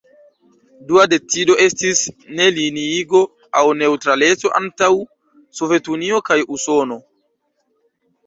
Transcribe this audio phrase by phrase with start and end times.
[0.91, 1.99] Dua decido estis
[2.39, 3.21] "Ne-Liniigo"
[3.61, 4.89] aŭ neŭtraleco antaŭ
[5.59, 6.99] Sovetunio kaj Usono.